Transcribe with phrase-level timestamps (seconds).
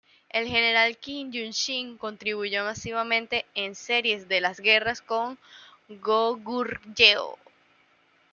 [0.31, 5.37] El general Kim Yu-shin contribuyó masivamente en series de las guerras con
[5.89, 7.37] Goguryeo.